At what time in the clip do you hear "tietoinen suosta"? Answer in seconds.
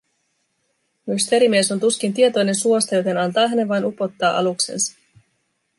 2.13-2.95